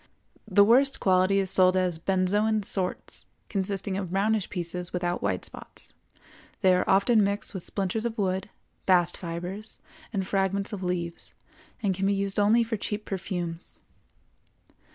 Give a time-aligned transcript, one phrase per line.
[0.47, 5.93] The worst quality is sold as "benzoin sorts," consisting of brownish pieces without white spots;
[6.61, 8.49] they are often mixed with splinters of wood,
[8.87, 9.77] bast fibres,
[10.11, 11.35] and fragments of leaves,
[11.83, 13.77] and can be used only for cheap perfumes.